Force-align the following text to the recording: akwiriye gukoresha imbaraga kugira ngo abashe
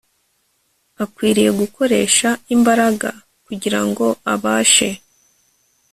akwiriye 1.03 1.51
gukoresha 1.61 2.29
imbaraga 2.55 3.09
kugira 3.45 3.79
ngo 3.87 4.05
abashe 4.33 4.89